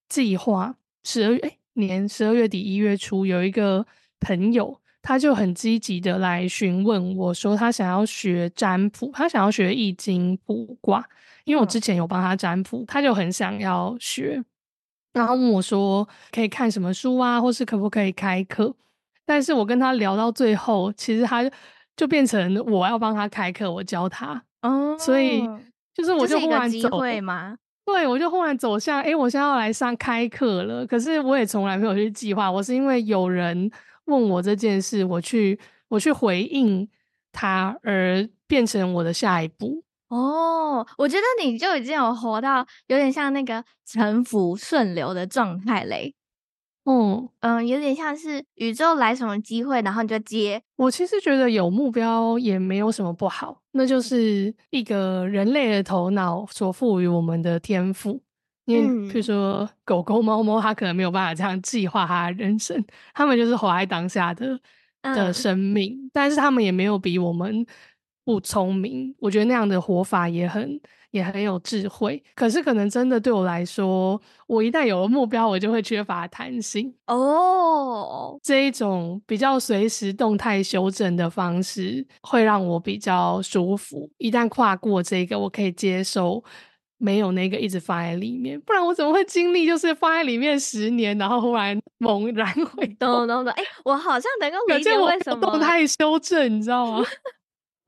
[0.08, 0.74] 计划。
[1.04, 3.84] 十二月哎，年十二月底一月初有一个
[4.20, 11.02] 朋友，他就很积极的来询问我说，他想要学占卜，他想要学易经卜卦，
[11.44, 14.44] 因为我之前有帮他占卜，他就很想要学。
[15.12, 18.72] 然后问我说：“可以看什么书啊，或是可不可以开课？”
[19.26, 21.50] 但是我跟他聊到最后，其实他
[21.96, 24.42] 就变成我要帮他开课，我教他。
[24.62, 25.42] 哦，所以
[25.94, 27.56] 就是我就忽然走，会吗？
[27.84, 30.86] 对，我就忽然走向，诶，我现在要来上开课了。
[30.86, 33.70] 可是我也从来没有去计划，我是因为有人
[34.04, 36.88] 问我这件事，我去我去回应
[37.32, 39.82] 他，而变成我的下一步。
[40.08, 46.14] 哦，我觉得你就已经有活到有点像那个沉浮顺流的状态嘞。
[46.84, 50.60] 嗯嗯，有点像是宇宙来什么机会，然后你就接。
[50.76, 58.20] 我其实觉得有目标也没有什么不好，那就是一个人类的头脑所赋予我们的天赋。
[58.66, 64.58] 因为比如说狗狗、猫猫，它可能没有办法这样计划它的人生，它们就是活在当下的
[65.02, 67.66] 的生命，嗯，但是它们也没有比我们。
[68.22, 72.22] 不聪明，我觉得那样的活法也很也很有智慧。
[72.34, 78.32] 可是可能真的对我来说，我一旦有了目标，我就会缺乏弹性哦。
[78.32, 78.40] Oh.
[78.42, 84.10] 这一种比较随时动态修正的方式，会让我比较舒服。
[84.18, 86.42] 一旦跨过这个，我可以接受
[86.98, 88.60] 没有那个一直放在里面。
[88.60, 93.08] 不然我怎么会经历就是放在里面十年，然后忽然 猛然回动？
[93.08, 93.52] 懂懂懂。
[93.54, 97.04] 哎，我好像能够理解为什么动态修正，你知道吗？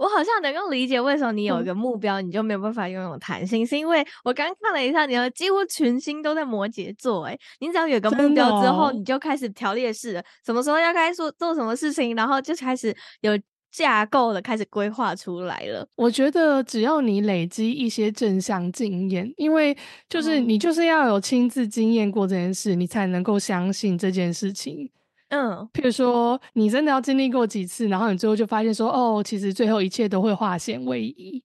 [0.02, 7.24] 我好像能够理解为什么你有一个目标，嗯、你就没有办法拥有弹性，是因为我刚看了一下，你的几乎群星都在摩羯座。
[7.26, 13.38] 诶，你只要有个目标之后，你就开始条列式了，什么时候要开始做做什么事情，然后就开始有
[13.70, 15.86] 架构的开始规划出来了。
[15.94, 19.76] 我觉得只要你累积一些正向经验，因为
[20.08, 24.90] 就是你就是要有亲自经验过这件事，你才能够相信这件事情
[25.32, 31.42] 嗯，譬如说你真的要经历过几次，然后你最后就发现说，哦，其实最后一切都会化险为夷，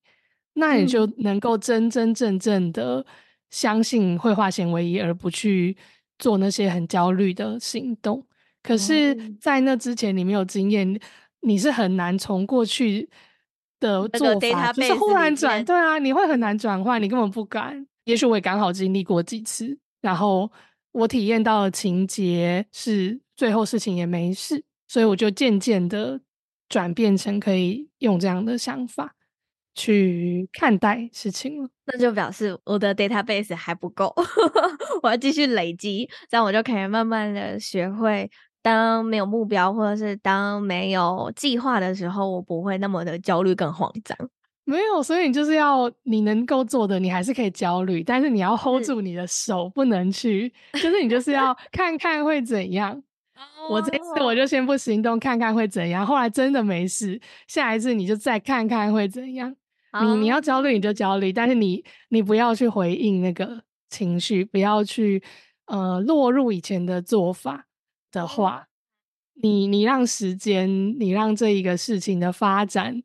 [0.56, 3.06] 那你就能够真真正正的
[3.50, 5.78] 相信会化险为夷，而不去
[6.20, 8.22] 做那些很焦虑的行动。
[8.62, 11.00] 可是，在那之前你没有经验，
[11.40, 13.10] 你是很难从过去
[13.80, 17.88] 的做法，就是忽然转，对啊，你会很难转换，你根本不敢。
[18.04, 20.52] 也许我也刚好经历过几次，然后
[20.92, 26.20] 我体验到的情节是最后事情也没事，所以我就渐渐的
[26.68, 29.14] 转变成可以用这样的想法
[29.76, 31.70] 去看待事情了。
[31.86, 34.14] 那就表示我的 database 还不够，
[35.04, 38.30] 我要继续累积，这样我就可以慢慢的学会。
[38.64, 44.18] 当没有目标，或者是当没有计划的时候，我不会那么的焦虑跟慌张。
[44.66, 53.02] 没有，所以你就是要你能够做的，你还是可以焦虑，但是你要 hold 住你的手，不能去，就是你就是要看看会怎样。
[53.70, 56.06] 我这次我就先不行动，看看会怎样。
[56.06, 59.56] 后来真的没事，下一次你就再看看会怎样。
[60.02, 65.24] 你你要焦虑你就焦虑，但是你你不要去回应那个情绪，不要去
[65.66, 67.66] 呃落入以前的做法。
[68.10, 68.68] 的话，
[69.34, 73.04] 你你让时间，你让这一个事情的发展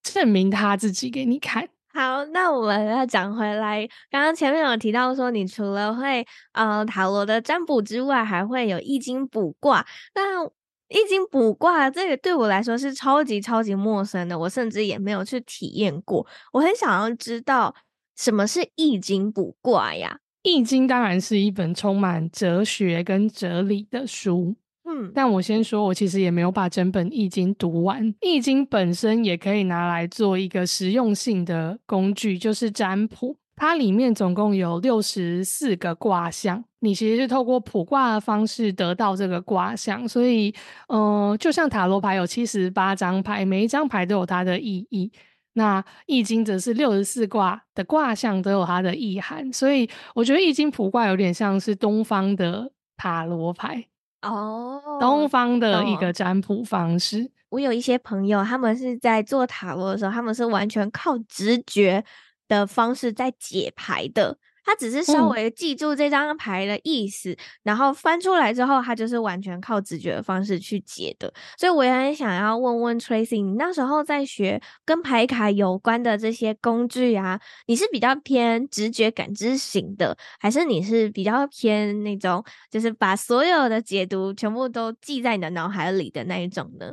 [0.00, 1.68] 证明他自己给你看。
[1.94, 9.86] 好，那我们要讲回来，刚刚前面有提到说，你除了会呃塔罗的占卜之外，还会有易经卜卦。
[10.14, 10.44] 那
[10.88, 16.26] 易经卜卦这个对我来说是超级超级陌生的，我甚至也没有去体验过。
[16.52, 17.74] 我很想要知道
[18.16, 20.18] 什么是易经卜卦呀？
[20.42, 28.14] 易经当然是一本充满哲学跟哲理的书，嗯，但我先说，我其实也没有把整本易经读完。
[28.20, 33.36] 易经本身也可以拿来做一个实用性的工具，就是占卜。
[33.54, 40.52] 它里面总共有六十四个卦象，你其实是透过卜卦的方式得到这个卦象，所以，
[40.88, 45.12] 呃，就像塔罗牌有七十八张牌，每一张牌都有它的意义。
[45.54, 53.84] 那易经则是六十四卦的卦象都有它的意涵，所以我觉得易经卜卦有点像是东方的塔罗牌
[54.22, 57.30] 哦，东方的一个占卜方式。
[57.50, 62.02] 我有一些朋友，他们是在做塔罗的时候，他们是完全靠直觉
[62.48, 64.38] 的方式在解牌的。
[64.64, 71.32] 他只是稍微记住这张牌的意思，嗯，然后翻出来之后，他就是完全靠直觉的方式去解的。
[71.58, 86.92] 所以我也很想要问问 Tracy，你那时候在学跟牌卡有关的这些工具啊，你是比较偏直觉感知型的，还是你是比较偏那种就是把所有的解读全部都记在你的脑海里的那一种呢？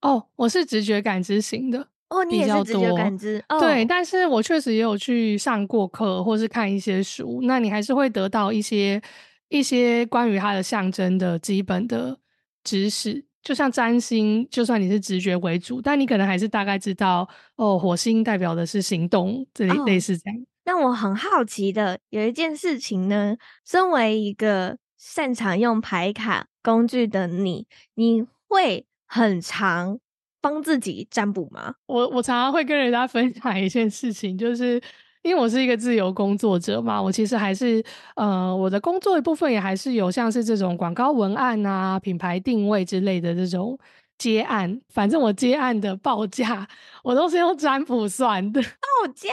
[0.00, 1.88] 哦，我是直觉感知型的。
[2.10, 9.00] 哦，你也是直觉感知，哦，对，但是我确实也有去上过课，或是看一些书，那你还是会得到一些
[9.48, 12.18] 一些关于它的象征的基本的
[12.62, 13.24] 知识。
[13.42, 20.38] 就像占星，就算你是直觉为主，但你可能还是大概知道，哦，火星代表的是行动，这里类似这样。
[20.38, 29.98] 哦，那我很好奇的有一件事情呢，身为一个擅长用牌卡工具的你，你会很常
[30.40, 31.74] 帮自己占卜吗？
[31.86, 34.80] 我我常常会跟人家分享一件事情，就是
[35.22, 37.82] 因为我是一个自由工作者嘛，我其实还是
[38.16, 43.78] 呃，我的工作一部分也还是有像是这种广告文案啊、品牌定位之类的这种
[44.16, 44.80] 接案。
[44.88, 46.66] 反正我接案的报价，
[47.02, 48.62] 我都是用占卜算的。
[48.62, 49.28] 报价？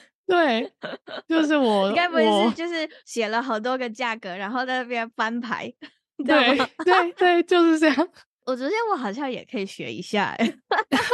[0.24, 0.72] 对，
[1.28, 1.88] 就是我。
[1.90, 5.72] 应该不会是就是写了好多个价格，然后在那边翻牌？
[6.24, 8.08] 对对对，就是这样。
[8.44, 10.54] 我觉得我好像也可以学一下哎，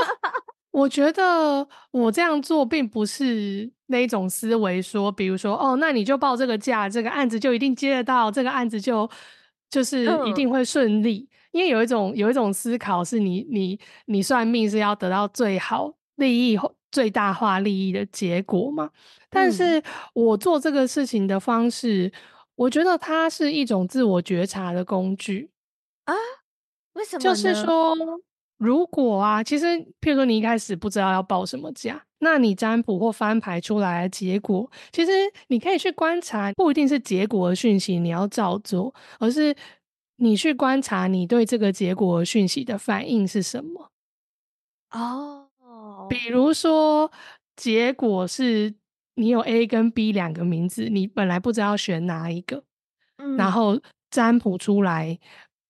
[0.70, 9.08] 我觉得我这样做并不是那种思维，说，比如说，哦，那你就报这个价，这个案子就一定接得到，这个案子就
[9.68, 11.28] 就是一定会顺利。
[11.50, 16.58] 因为有一种有一种思考是你你你算命是要得到最好利益、
[16.92, 18.90] 最大化利益的结果嘛？
[19.30, 22.12] 但是我做这个事情的方式，
[22.54, 25.50] 我觉得它是一种自我觉察的工具
[26.04, 26.14] 啊。
[26.98, 27.20] 为什么？
[27.22, 27.96] 就是说，
[28.58, 29.66] 如果啊，其实，
[30.00, 35.12] 譬如说，你一开始不知道要报什么价，那你占卜或翻牌出来的结果，其实
[35.46, 39.55] 你可以去观察，不一定是结果的讯息你要照做，而是
[40.16, 43.92] 你去观察你对这个结果的讯息的反应是什么。
[44.90, 45.46] 哦，
[46.11, 47.12] 比如说，
[47.55, 48.74] 结果是
[49.14, 52.64] 你有 A 跟 B 两个名字，你本来不知道选哪一个，
[53.18, 53.78] 嗯，然后
[54.11, 55.16] 占卜出来。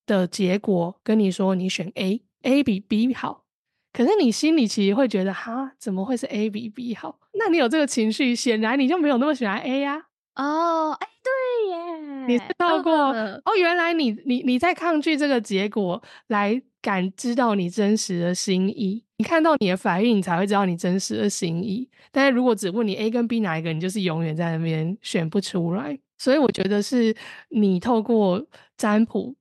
[0.09, 3.45] 的结果跟你说，你选 A，A 比 B 好，
[3.93, 7.21] 可是你心里其实会觉得，哈，怎么会是 A 比 B 好？
[7.35, 10.07] 那你有这个情绪，显然你就没有那么喜欢 A 呀。
[10.35, 12.27] 哦，哎，对耶。
[12.27, 19.05] 你是透过哦，哦，原来你你你在抗拒这个结果来感知到你真实的心意。
[19.19, 21.89] 你看到你的反应，你才会知道你真实的心意。
[22.11, 25.99] 但是如果只问你 A 跟 B 哪一个，你就是永远在那边选不出来。
[26.19, 27.15] 所以我觉得是
[27.51, 28.45] 你透过
[28.77, 29.35] 占卜，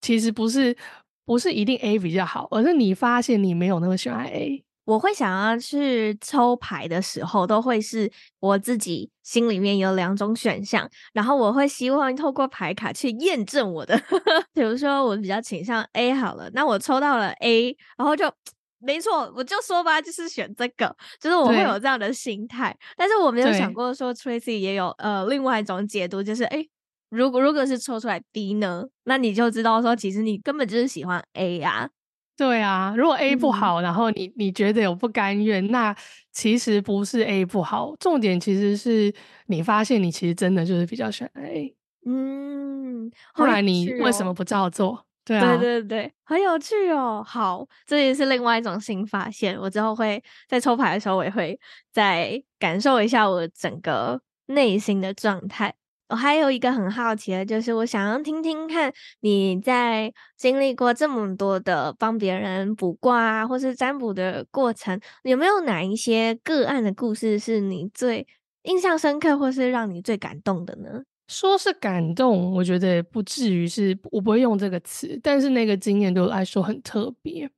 [0.00, 0.76] 其实不是
[1.24, 4.64] 不是一定 A 比较好，而是你发现你没有那么喜欢 A。
[4.86, 13.96] 我会想要去抽牌的时候，都会是我自己心里面有两种选项，然后我会希望透过牌卡去验证我的。
[14.52, 18.32] 比如说，我比较倾向 A 好了，那我抽到了 A，然后就
[18.80, 22.76] 没错，我就说吧，就是选这个，就是我会有这样的心态。
[22.96, 26.66] 但是我没有想过说，Tracy 也有呃另外一种解读，就是哎，
[27.10, 31.90] 如果如果是抽出来 D 呢，那你就知道说，其实你根本就是喜欢 A 呀、啊。
[32.36, 35.94] 对啊，如果 A 不好，嗯、然后你你觉得有不甘愿，那
[36.32, 39.12] 其实不是 A 不好，重点其实是
[39.46, 41.76] 你发现你其实真的就是比较喜欢 A。
[42.06, 45.04] 嗯，后来你为什么不照做？
[45.22, 47.22] 对啊，对对对，很有趣哦。
[47.26, 49.54] 好，这也是另外一种新发现。
[49.60, 51.60] 我之后会在抽牌的时候，我也会
[51.92, 55.74] 再感受一下我整个内心的状态。
[56.10, 68.26] 我还有一个很好奇的，就是我想要听听看你在经历过这么多的帮别人卜卦啊，或是占卜的过程，有没有哪一些个案的故事是你最
[68.64, 71.02] 印象深刻，或是让你最感动的呢？
[71.28, 77.48] 说是感动，我觉得不至于是，我不会用这个词，但是那个经验对我来说很特别。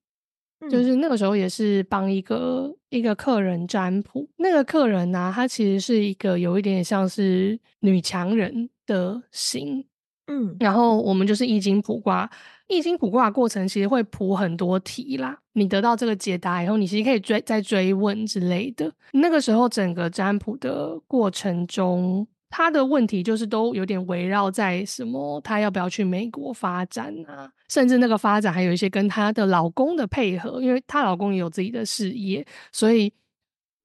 [0.70, 9.84] 就是那个时候也是帮一个一个客人占卜，那个客人呢、啊，他其实是一个有一点点像是女强人的型，
[10.26, 12.30] 嗯，然后我们就是易经卜卦，
[12.68, 18.92] 易经卜卦过程其实会卜很多题啦，你得到这个解答以后，你其实可以追再追问之类的。
[19.12, 22.26] 那个时候整个占卜的过程中。
[22.54, 27.50] 他的问题就是都有点围绕在什么，他要不要去美国发展啊？
[27.70, 33.10] 甚至那个发展还有一些跟她的老公的配合，因为她老公也有自己的事业，所以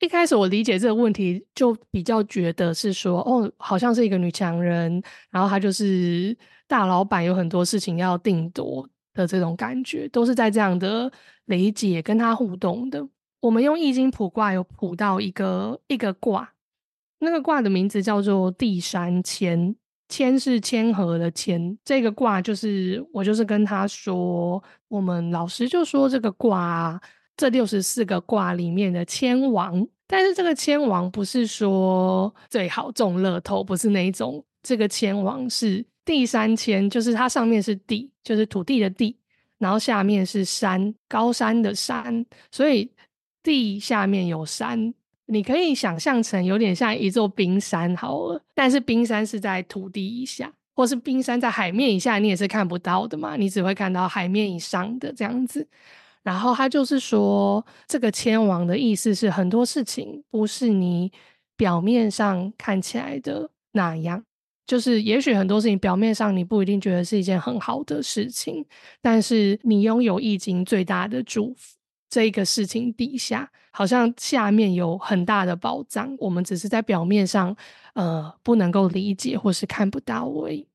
[0.02, 5.02] 一开始我理解这个问题就比较觉得是说，哦，好像是一个女强人，
[5.32, 6.38] 然后她就是
[6.68, 11.10] 大老板，有很多事情要定夺的这种感觉，都是在这样的
[11.46, 13.08] 理解跟她互动的。
[13.40, 16.52] 我们用易经卜卦有卜到一个一个卦。
[17.20, 19.76] 那个卦的名字叫做地山谦，
[20.08, 21.78] 谦是谦和的谦。
[21.84, 27.02] 这个卦就是我就是跟他说，我们老师就说这个卦，
[27.36, 34.44] 这六十四个卦里面的谦王，但是这个谦王不是说最好中乐透，不是那一种。
[34.64, 39.18] 这个谦王是地山谦，就是它上面是地，就是土地的地，
[39.58, 42.92] 然后下面是山，高山的山，所以
[43.42, 44.94] 地下面有山。
[45.28, 55.68] 你可以想象成有点像一座冰山好了，但是冰山是在土地以下，或是冰山在海面以下，你也是看不到的嘛，你只会看到海面以上的这样子。
[56.24, 61.12] 然后他就是说，这个谦王的意思是很多事情不是你
[61.56, 64.22] 表面上看起来的那样，
[64.66, 68.66] 就是也许很多事情表面上你不一定觉得是一件很好的事情，
[69.02, 71.77] 但是你拥有易经最大的祝福。
[72.10, 77.56] 这个事情底下，好像下面有很大的宝藏，我们只是在表面上，
[77.94, 80.68] 呃，不能够理解或是看不到而已。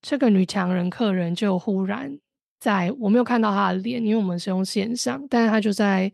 [0.00, 2.18] 这个女强人客人就忽然
[2.58, 6.10] 在我没有看到她的脸，因为我们是用线上，但是她就在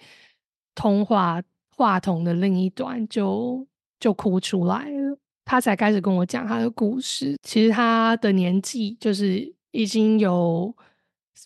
[0.75, 1.41] 通话
[1.77, 3.67] 话筒的另一端就
[4.01, 5.19] 就哭出来了。
[5.45, 7.37] 她才开始跟我讲她的故事。
[7.43, 10.75] 其实她的年纪就是已经有，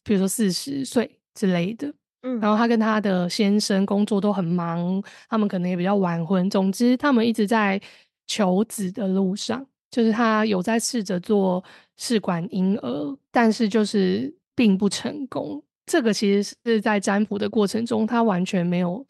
[0.02, 1.92] 比如说四十岁之类的。
[2.22, 6.48] 嗯，然后他跟他的先生工作都很忙，他们可能也比较晚婚。
[6.50, 7.80] 总之，他们一直在
[8.26, 11.62] 求子的路上，就是他有在试着做
[11.96, 15.62] 试管婴儿，但是就是并不成功。
[15.86, 19.06] 这个其实是在占卜的过程中，他完全没有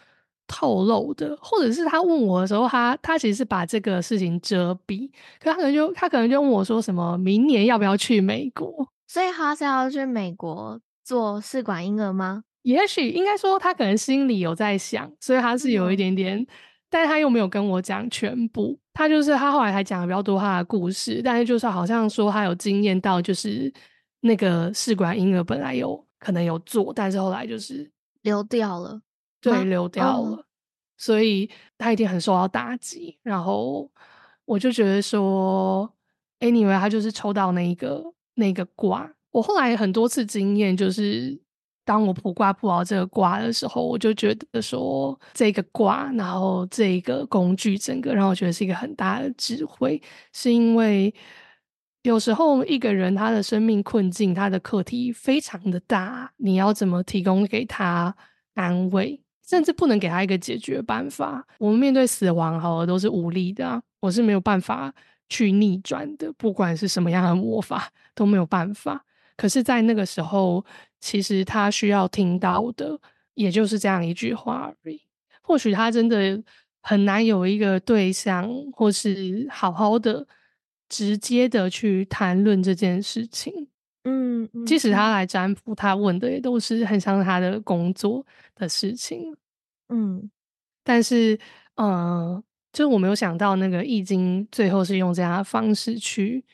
[0.46, 5.10] 透露的，或者是他问我的时候，他他其实是把这个事情遮蔽。
[5.40, 8.86] 可他可能就他可能就问我说，什么明年要不要去美国？
[9.08, 12.44] 所以他是要去美国做试管婴儿吗？
[12.68, 16.46] 也许应该说，他可能心里有在想，所以他是有一点点，嗯、
[16.90, 18.78] 但是他又没有跟我讲全部。
[18.92, 23.72] 他就是他后来还讲了比较多他的故事，但是就是好像说他有经验到，就是
[24.20, 27.90] 那个试管婴儿本来有可能有做，但是后来就是
[28.20, 29.00] 流掉了，
[29.40, 30.44] 对，流掉了，
[30.98, 31.48] 所以
[31.78, 33.16] 他一定很受到打击。
[33.22, 33.90] 然后
[34.44, 35.90] 我就觉得说
[36.40, 38.04] ，anyway，他就是抽到那一个
[38.34, 39.10] 那个卦。
[39.30, 41.40] 我后来很多次经验就是。
[41.88, 49.98] 当我卜卦卜到这个卦的时候，我就觉得说这个卦，然后这个工具，整个让我觉得是一个很大的智慧，
[50.34, 51.14] 是因为
[52.02, 58.14] 有时候一个人他的生命困境，他的课题非常的大，你要怎么提供给他
[58.52, 59.18] 安慰，
[59.48, 61.42] 甚至不能给他一个解决办法。
[61.58, 64.92] 我们面对死亡，好了，都是无力的，我是没有办法
[65.30, 69.06] 去逆转的，不管是什么样的魔法都没有办法。
[69.38, 70.64] 可是，在那个时候，
[71.00, 72.98] 其实他需要听到的，
[73.34, 75.00] 也就是这样一句话而已。
[75.40, 76.42] 或许他真的
[76.80, 80.26] 很难有一个对象，或是好好的、
[80.88, 83.68] 直接的去谈论这件事情。
[84.04, 88.24] 嗯，即使他来占卜，他问的也都是很像他的工作
[88.54, 89.36] 的事情。
[89.88, 90.30] 嗯，
[90.82, 91.38] 但是，
[91.74, 92.42] 呃，
[92.72, 96.44] 就我没有想到，那个易经最后是用这样的方式去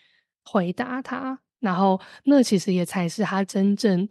[0.44, 1.38] 回答他。
[1.60, 4.08] 然后，那其实也才是他真正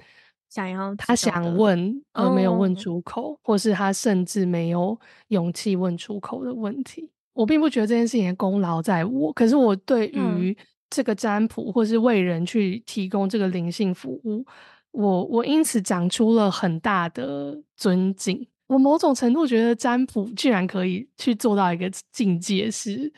[0.53, 4.95] 想要他想问而没有问出口，哦、或是他甚至没有
[5.29, 7.09] 勇气问出口的问题。
[7.33, 10.55] 我并不觉得这件事情的功劳在我，可是我对于
[10.91, 14.45] 这个占卜，或是为人去提供这个灵性服务，
[14.91, 18.47] 我我因此长出了很大的尊敬。
[18.67, 23.11] 我某种程度觉得占卜居然可以去做到一个境界，是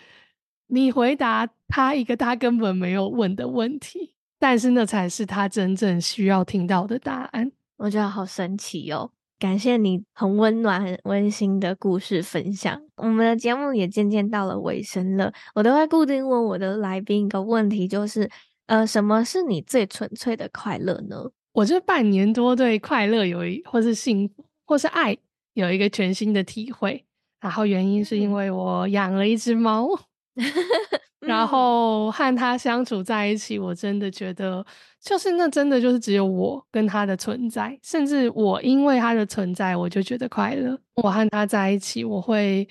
[0.67, 4.14] 你回答他一个他根本没有问的问题。
[4.39, 7.51] 但是那才是他真正需要听到的答案。
[7.77, 9.11] 我觉得好神奇哦！
[9.37, 12.81] 感谢你很温暖、很温馨的故事分享。
[12.95, 18.29] 我们的节目也渐渐到了尾声了，我都会固定问我的来宾一个问题，就是
[18.67, 21.29] 呃，什么是你最纯粹的快乐呢？
[21.51, 25.17] 我这半年多对快乐有一，或是幸福，或是爱
[25.53, 27.05] 有一个全新的体会。
[27.41, 29.87] 然后原因是因为我养了一只猫。
[31.25, 34.65] 然后和他相处在一起，我真的觉得，
[35.01, 40.77] 就是那真的就是只有我跟他的存在，甚至我因为他的存在，我就觉得快乐。
[40.95, 42.67] 我和他在一起，我会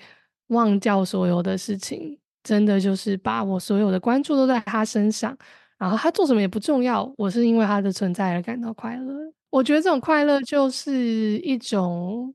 [0.49, 5.37] 忘掉所有的事情，真的就是把我所有的关注都在他身上，
[5.79, 9.15] 然后他做什么也不重要，我是因为他的存在而感到快乐。
[9.51, 12.35] 我觉得这种快乐就是一种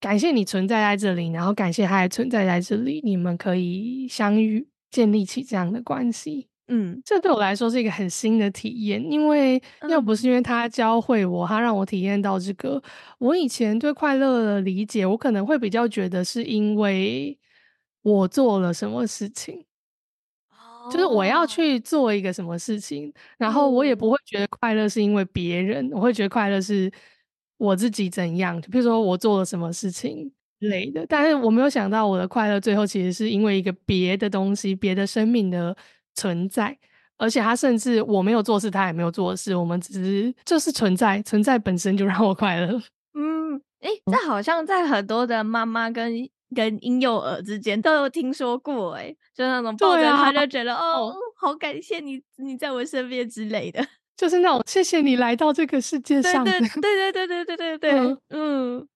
[0.00, 4.68] 感谢你存在在这里，然后感谢他还存在在这里，你们可以相遇。
[4.92, 10.28] 建立起这样的关系，嗯，这对我来说是一个很新的体验，因为要不是。
[10.28, 12.80] 因为他教会我，他让我体验到这个，
[13.18, 17.36] 我以前对快乐的理解，我可能会比较觉得是因为
[18.02, 19.64] 我做了什么事情，
[20.90, 26.92] 就是我要去做一个什么事情，然后我也不会觉得快乐是因为别人，我会觉得快乐是
[27.58, 30.32] 我自己怎样，就比如说我做了什么事情。
[30.62, 35.76] 类的，但是我没有想到我的快乐最后其实是因为一个别的东西，别的生命的
[36.14, 36.76] 存在，
[37.18, 42.80] 而且他甚至我没有做事，他也没有做事，我们只是就是存在，存在本身就让我快乐。
[43.14, 46.12] 嗯，诶、欸，这好像在很多的妈妈跟
[46.54, 53.82] 跟婴幼儿之间都有听说过，诶，就那种抱着他 就觉得、啊、哦，好感谢你，你在我身边之类的，
[54.16, 56.44] 就是那种谢谢你来到这个世界上。
[56.44, 56.68] 对对
[57.12, 58.88] 对对对对对对，嗯，嗯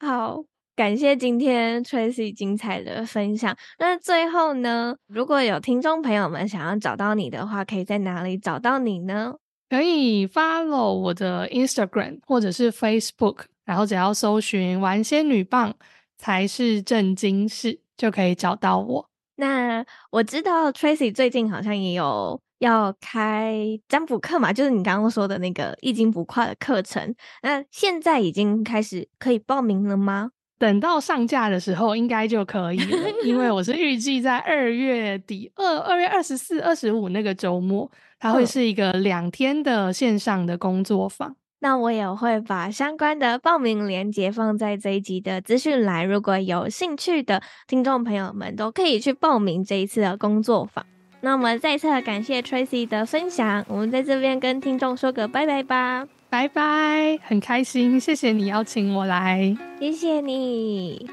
[0.00, 0.44] 好。
[0.76, 3.56] 感谢今天 Tracy 精彩的分享。
[3.78, 9.36] 那最后呢，如果有听众朋友们想要找到你的话，可以在哪里找到你呢？
[9.70, 15.72] 可以 follow 我的 Instagram 或者是 Facebook，然后只要搜寻“玩仙女棒
[16.18, 19.08] 才是正经事”就可以找到我。
[19.36, 27.14] 那我知道 Tracy 最近好像也有要开占卜课嘛，就是你刚刚说的那个易经卜卦的课程。
[27.42, 30.32] 那现在已经开始可以报名了吗？
[30.64, 41.36] 等到上架的时候应该就可以了， 因为我是预计在二月底二二月二十四、二十五那个周末，它会是一个两天的线上的工作坊。
[41.60, 50.86] 那我也会把相关的报名链接放在这一集的资讯栏，如果有兴趣的听众朋友们都可以去报名这一次的工作坊。
[51.20, 56.06] 那我们再次感谢 Tracy 的分享，我们在这边跟听众说个拜拜吧。
[56.34, 61.08] 拜拜，很开心，谢谢你邀请我来，谢谢你。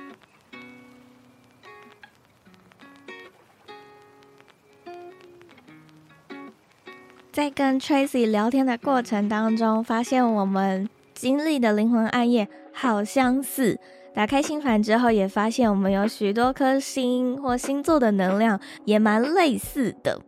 [7.32, 13.80] 在跟 Tracy 聊天的过程当中，发现我们经历的灵魂暗夜好相似。
[14.16, 20.20] 打开星盘之后，也发现我们有许多颗星或星座的能量也蛮类似的。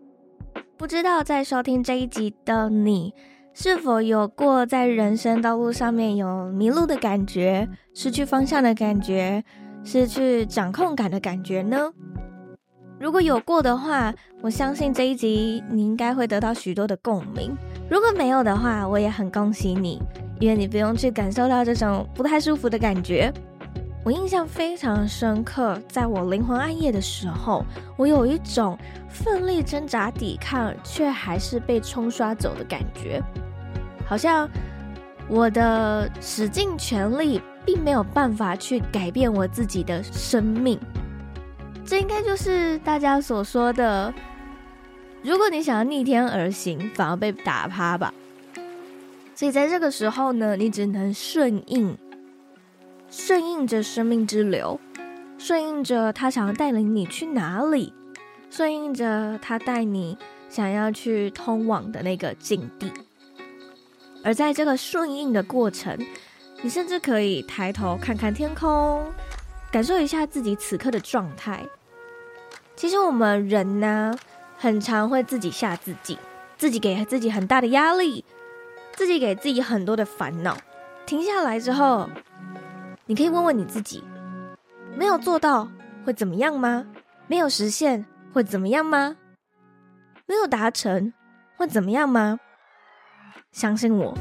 [0.77, 3.11] 不知道在收听这一集的你，
[3.55, 9.43] 是否有过在人生道路上面有迷路的感觉、失去方向的感觉、
[9.83, 11.93] 失去掌控感的感觉呢？
[12.99, 17.55] 如果有过的话，我相信这一集你应该会得到许多的共鸣。
[17.89, 20.01] 如果没有的话，我也很恭喜你，
[20.39, 23.31] 因为你不用去感受到这种不太舒服的感觉。
[24.03, 28.77] 我印象非常深刻，在我灵魂暗夜的时候，我有一种
[29.07, 33.21] 奋力挣扎抵抗，却还是被冲刷走的感觉，
[34.05, 34.49] 好像
[35.29, 40.77] 我的使尽全力，并没有办法去改变我自己的生命。
[41.85, 44.13] 这应该就是大家所说的，
[45.21, 48.13] 如果你想要逆天而行，反而被打趴吧。
[49.33, 51.97] 所以在这个时候呢，你只能顺应，
[53.15, 54.79] 顺应着生命之流，
[55.37, 57.93] 顺应着他想要带领你去哪里，
[58.49, 60.17] 顺应着他带你
[60.49, 62.91] 想要去通往的那个境地。
[64.23, 65.95] 而在这个顺应的过程，
[66.63, 69.05] 你甚至可以抬头看看天空，
[69.71, 71.63] 感受一下自己此刻的状态。
[72.75, 74.17] 其实我们人呢，
[74.57, 76.17] 很常会自己吓自己，
[76.57, 78.25] 自己给自己很大的压力。
[78.95, 80.57] 自己给自己很多的烦恼，
[81.05, 82.09] 停下来之后，
[83.05, 84.03] 你可以问问你自己：
[84.97, 85.69] 没有做到
[86.05, 86.85] 会怎么样吗？
[87.27, 89.15] 没有实现会怎么样吗？
[90.25, 91.13] 没有达成
[91.57, 92.39] 会怎么样吗？
[93.51, 94.17] 相信我，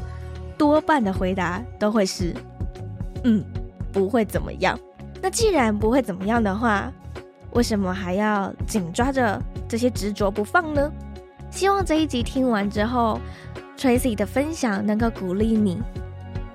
[0.57, 2.33] 多半的回答都会是：
[3.23, 3.43] 嗯，
[3.91, 4.77] 不会怎么样。
[5.21, 6.91] 那既然不会怎么样的话，
[7.51, 10.91] 为什么还要紧抓着这些执着不放呢？
[11.49, 13.19] 希望这一集听完之后。
[13.75, 15.81] Tracy 的分享能够鼓励你，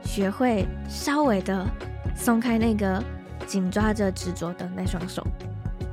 [0.03, 1.67] 学会稍微的
[2.19, 3.03] 松开那个
[3.47, 5.25] 紧抓着执着的那双手。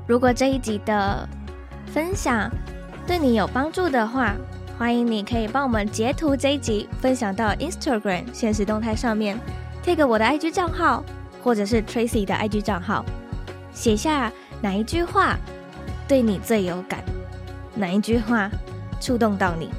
[0.08, 1.28] 如果这一集的
[1.86, 2.52] 分享
[3.08, 4.36] 对你有帮助的话，
[4.78, 9.40] 欢迎你可以帮我们截图这一集，分享到 Instagram 现实动态上面
[9.86, 11.04] ，tag 我的 IG 账号
[11.42, 13.06] 或者是 Tracy 的 IG 账号，
[13.72, 15.38] 写下哪一句话
[16.08, 17.00] 对你最有感，
[17.76, 18.50] 哪一句话
[19.00, 19.70] 触动到你。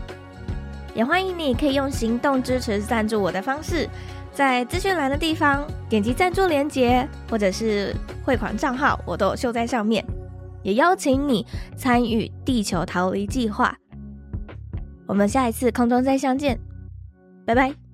[0.95, 3.87] 也欢迎你可以用行动支持赞助我的方式，
[4.37, 10.05] 在资讯栏的地方点击赞助链接，或者是汇款账号，我都秀在上面。
[10.63, 13.75] 也邀请你参与地球逃离计划。
[15.07, 16.59] 我们下一次空中再相见，
[17.47, 17.86] 拜拜。